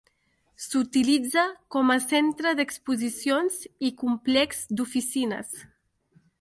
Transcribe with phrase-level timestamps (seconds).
[0.61, 1.43] S'utilitza
[1.75, 3.61] com a centre d'exposicions
[3.91, 5.57] i complex d'oficines.